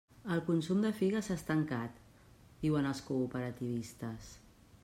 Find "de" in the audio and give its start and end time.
0.85-0.91